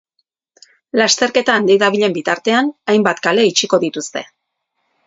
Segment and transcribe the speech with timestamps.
[0.99, 4.27] Lasterketa handik dabilen bitartean, hainbat kale itxiko dituzte.